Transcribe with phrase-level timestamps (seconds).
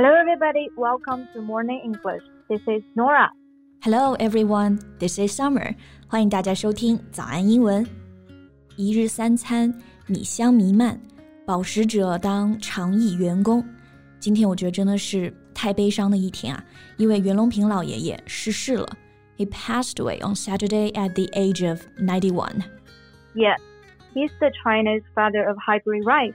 [0.00, 0.70] Hello, everybody.
[0.76, 2.22] Welcome to Morning English.
[2.48, 3.32] This is Norah.
[3.82, 4.78] Hello, everyone.
[5.00, 5.74] This is Summer.
[6.06, 7.84] 欢迎大家收听早安英文。
[8.76, 9.74] 一日三餐，
[10.06, 11.00] 米香弥漫，
[11.44, 13.64] 饱食者当长忆袁公。
[14.20, 16.64] 今天我觉得真的是太悲伤的一天啊，
[16.96, 18.88] 因为袁隆平老爷爷逝世了。
[19.36, 22.62] He passed away on Saturday at the age of 91.
[23.34, 23.56] Yeah,
[24.14, 26.34] he's the Chinese father of hybrid rice.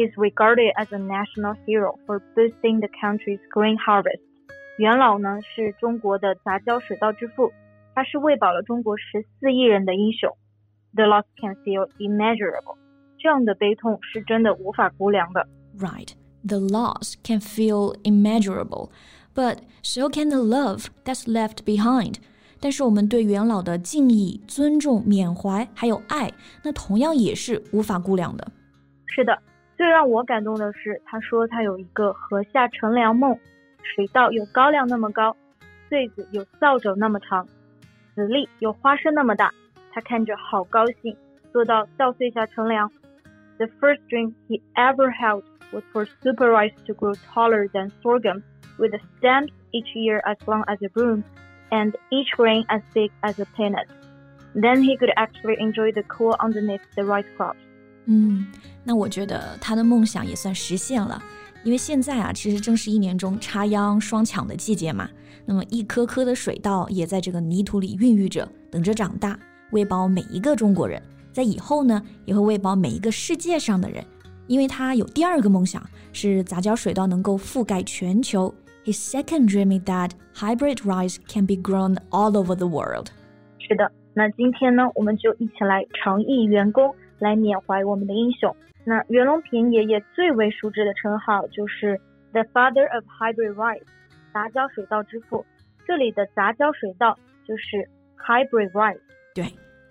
[0.00, 4.22] He's regarded as a national hero for boosting the country's grain harvest.
[4.78, 7.52] 袁老呢是中国的杂交水稻之父，
[7.94, 10.34] 他是喂饱了中国十四亿人的英雄。
[10.94, 12.78] The loss can feel immeasurable，
[13.18, 15.46] 这样的悲痛是真的无法估量的。
[15.78, 16.14] Right,
[16.48, 18.88] the loss can feel immeasurable,
[19.34, 22.14] but so can the love that's left behind.
[22.58, 26.32] 但是我们对袁老的敬意、尊重、缅怀还有爱，
[26.64, 28.50] 那同样也是无法估量的。
[29.04, 29.36] 是的，
[29.80, 33.34] 最让我感动的是，他说他有一个禾下乘凉梦，
[33.82, 35.34] 水稻有高粱那么高，
[35.88, 37.48] 穗子有扫帚那么长，
[38.14, 39.50] 籽粒有花生那么大。
[39.90, 41.16] 他看着好高兴，
[41.50, 42.90] 坐到稻穗下乘凉。
[43.56, 48.42] The first dream he ever held was for super rice to grow taller than sorghum,
[48.76, 51.22] with the stems each year as long as a broom,
[51.70, 53.88] and each grain as big as a peanut.
[54.54, 57.60] Then he could actually enjoy the cool underneath the rice crops.
[58.06, 58.46] 嗯，
[58.82, 61.22] 那我觉得他的梦想也算实现了，
[61.62, 65.08] 因为现在啊，其实正是一年中插秧双抢的季节嘛。
[65.46, 69.38] 那么一颗颗的水稻也在这个泥土里孕育着，等着长大，
[69.70, 71.00] 喂饱每一个中国人。
[71.32, 74.04] 在以后呢，也会喂饱每一个世界上的人。
[74.46, 75.80] 因为他有第二个梦想，
[76.12, 78.52] 是杂交水稻能够覆盖全球。
[78.84, 83.08] His second dream is that hybrid rice can be grown all over the world.
[83.58, 86.92] 是的，那今天呢，我们就一起来长忆员工。
[87.19, 88.55] 来缅怀我们的英雄。
[88.83, 91.99] 那袁隆平爷爷最为熟知的称号就是
[92.31, 93.83] The Father of Hybrid Rice，
[94.33, 95.45] 杂交水稻之父。
[95.87, 97.17] 这里的杂交水稻
[97.47, 98.99] 就是 hybrid rice。
[99.33, 99.45] 对，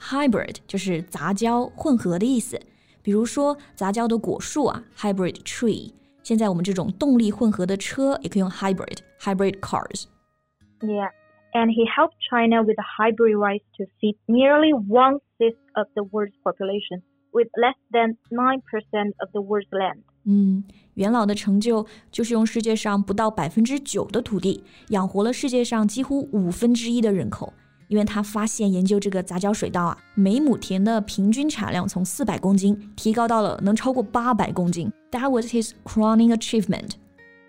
[0.00, 2.60] hybrid 就是杂交、混合的意思。
[3.02, 5.92] 比如说杂交的果树啊，hybrid tree。
[6.22, 11.10] 现在我们这种动力混合的车也可以用 hybrid，hybrid cars。Yeah.
[11.52, 16.02] And he helped China with the hybrid rice to feed nearly one fifth of the
[16.02, 19.99] world's population With less than nine percent of the world's land.
[20.25, 27.51] 嗯，元老的成就就是用世界上不到百分之九的土地养活了世界上几乎五分之一的人口。
[27.87, 34.89] 因为他发现研究这个杂交水稻啊，每亩田的平均产量从四百公斤提高到了能超过八百公斤。
[35.11, 36.91] That was his crowning achievement.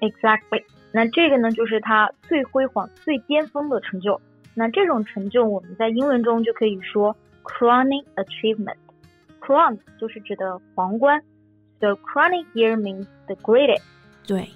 [0.00, 0.65] Exactly.
[0.91, 4.21] 那这个呢，就是他最辉煌、最巅峰的成就。
[4.54, 8.75] 那这种成就，我们在英文中就可以说 crowning achievement。
[9.44, 11.20] crown 就是指的皇冠
[11.80, 13.82] ，so crowning year means the greatest。
[14.26, 14.48] 对，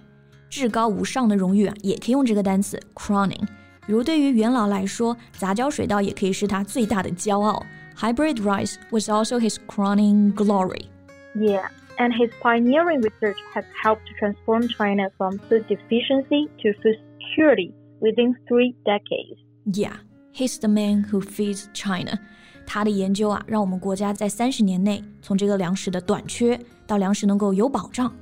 [0.49, 3.45] 至高无上的荣誉啊，也可以用这个单词 crowning。
[3.87, 7.65] 比如对于袁老来说，杂交水稻也可以是他最大的骄傲。
[7.97, 10.87] Hybrid rice was also his crowning glory.
[11.35, 11.69] Yeah,
[11.99, 17.73] and his pioneering research has helped to transform China from food deficiency to food security
[18.01, 19.41] within three decades.
[19.65, 19.97] Yeah,
[20.33, 22.21] he's the man who feeds China.
[22.67, 28.13] 他的研究啊，让我们国家在三十年内从这个粮食的短缺到粮食能够有保障。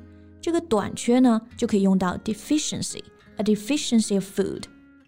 [0.40, 4.64] 这个短缺呢，就可以用到 deficiency，a deficiency of food。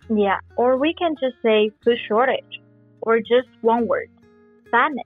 [0.08, 2.60] Yeah, or we can just say food shortage,
[3.00, 4.08] or just one word,
[4.70, 5.04] famine.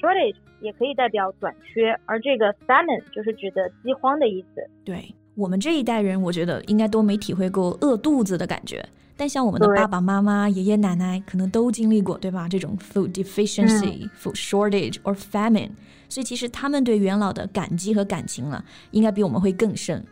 [0.00, 4.66] Shortage 也可以代表短缺，而这个 famine 就是指的饥荒的意思。
[4.84, 8.82] 对我们这一代人，我觉得应该都没体会过饿肚子的感觉。
[9.20, 12.48] 但像我们的爸爸妈妈、爷爷奶奶可能都经历过，对吧？
[12.48, 15.68] 这种 food deficiency、嗯、food shortage or famine，
[16.08, 20.02] 所以其实他们对元老的感激和感情呢，应该比我们会更深。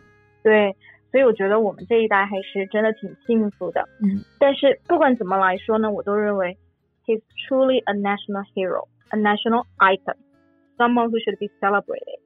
[0.43, 0.75] 对，
[1.11, 3.81] 所以我觉得我们这一代还是真的挺幸福的。
[3.99, 6.55] 嗯，但是不管怎么来说呢，我都认为
[7.07, 10.17] he's truly a national hero, a national icon,
[10.77, 12.19] someone who should be celebrated。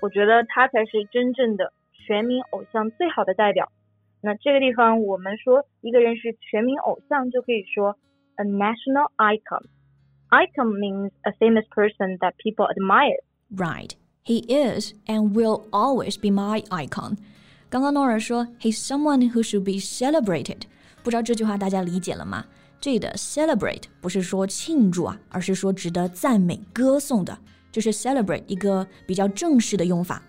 [0.00, 3.70] 我觉得他才是真正的全民偶像最好的代表。
[4.22, 7.98] 那这个地方我们说一个人是全民偶像，就可以说
[8.36, 9.64] a national icon.
[10.30, 13.18] Icon means a famous person that people admire.
[13.54, 13.90] Right.
[14.24, 17.18] He is and will always be my icon.
[17.68, 20.62] 刚刚 Norah 说 he's someone who should be celebrated。
[21.02, 22.46] 不知道这句话大家理解了吗？
[22.80, 27.36] 这里的 celebrate 不是说庆祝啊，而是说值得赞美、歌颂的。
[27.72, 30.22] 这是 celebrate 一个比较正式的用法。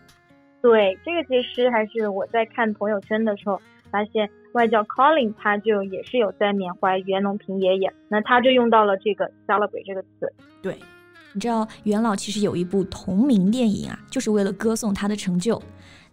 [0.63, 3.62] 对，这个其实还是我在看朋友圈的时候
[3.92, 10.31] 发现外教 Colin 他就也是有在缅怀袁隆平爷爷，那他就用到了这个 celebrate 这个词。
[10.62, 10.80] 对，
[11.33, 15.62] 你知道袁老其实有一部同名电影啊，就是为了歌颂他的成就。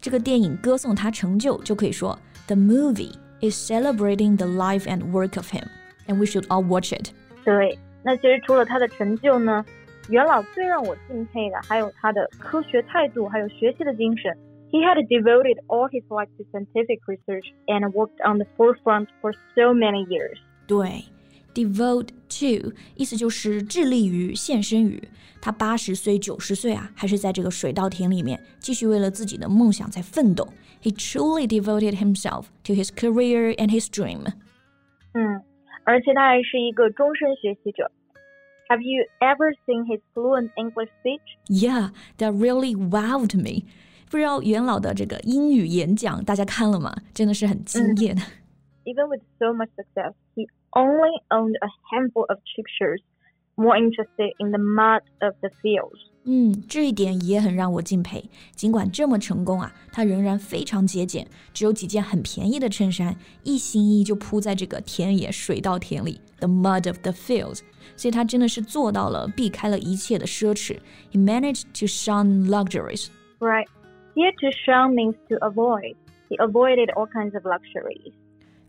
[0.00, 2.18] 这个电影歌颂他成就，就可以说
[2.48, 5.64] the movie is celebrating the life and work of him,
[6.08, 7.12] and we should all watch it.
[7.44, 9.64] 对，那其实除了他的成就呢，
[10.08, 14.36] 袁老最让我敬佩的还有他的科学态度，还有学习的精神。
[14.70, 19.74] He had devoted all his life to scientific research and worked on the forefront for so
[19.74, 20.38] many years.
[20.66, 21.04] 对
[21.54, 25.02] ，devote to 意思就是致力于、献身于。
[25.42, 30.46] 他八十岁、九十岁啊，还是在这个水稻田里面继续为了自己的梦想在奋斗。
[30.82, 34.26] He truly devoted himself to his career and his dream.
[35.14, 35.42] 嗯，
[35.84, 37.90] 而且他还是一个终身学习者。
[38.70, 41.20] have you ever seen his fluent English speech?
[41.48, 43.66] Yeah, that really wowed me.
[44.08, 46.94] 不知道袁老的这个英语演讲大家看了吗？
[47.12, 48.16] 真的是很惊艳。
[48.84, 53.02] Even with so much success, he only owned a handful of cheap shirts
[53.59, 55.99] more interested in the mud of the fields.
[56.27, 58.29] 嗯，这一点也很让我敬佩。
[58.55, 67.59] 尽管这么成功啊，他仍然非常节俭，只有几件很便宜的衬衫，一心一意就铺在这个田野水稻田里，the mud of the fields。
[67.95, 70.79] 所以他真的是做到了避开了一切的奢侈。
[71.11, 73.09] He managed to shun luxuries.
[73.39, 73.67] Right.
[74.15, 75.95] Here to shun means to avoid.
[76.29, 78.13] He avoided all kinds of luxuries.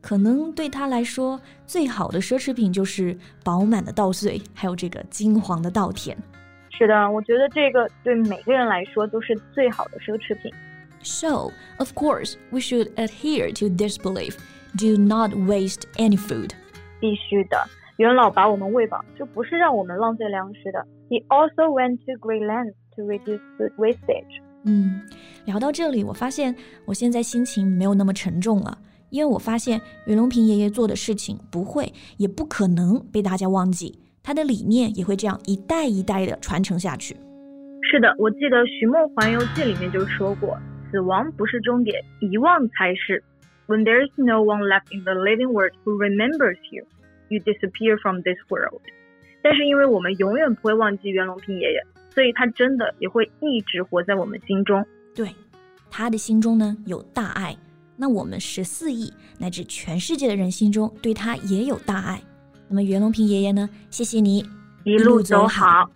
[0.02, 6.18] 可能对他来说，最好的奢侈品就是饱满的稻穗，还有这个金黄的稻田。
[6.72, 10.52] 是的，我觉得这个对每个人来说都是最好的奢侈品。
[11.04, 14.36] So, of course, we should adhere to this belief:
[14.78, 16.52] do not waste any food.
[17.00, 17.68] 必须的，
[17.98, 20.86] 元老把我们喂饱，就不是让我们浪费粮食的。
[21.10, 24.42] He also went to great lengths to reduce food wastage.
[24.64, 25.02] 嗯，
[25.46, 26.56] 聊到这里，我发现
[26.86, 28.78] 我现在心情没有那么沉重了。
[29.12, 37.16] 因为我发现袁隆平爷爷做的事情不会也不可能被大家忘记，他的理念也会这样一代一代的传承下去。
[37.92, 40.58] 是的，我记得《寻梦环游记》里面就说过，
[40.90, 43.24] 死亡不是终点，遗忘才是。
[43.68, 46.86] When there is no one left in the living world who remembers you,
[47.30, 48.82] you disappear from this world。
[49.42, 54.86] 但是因为我们永远不会忘记袁隆平爷爷，所以他真的也会一直活在我们心中。
[55.16, 55.30] 对，
[55.90, 57.58] 他的心中呢有大爱。
[58.02, 62.20] 那我们十四亿乃至全世界的人心中对他也有大爱。
[62.68, 63.70] 那么袁隆平爷爷呢？
[63.92, 64.44] 谢谢你
[64.84, 65.88] 一路走好。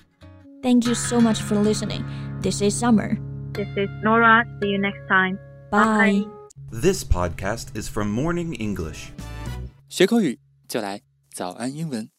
[0.61, 2.03] Thank you so much for listening.
[2.43, 3.17] This is Summer.
[3.53, 4.45] This is Nora.
[4.61, 5.39] See you next time.
[5.71, 6.27] Bye.
[6.69, 9.07] This podcast is from Morning English.
[9.89, 10.37] 学口语
[10.67, 11.01] 就来
[11.33, 12.14] 早安英文。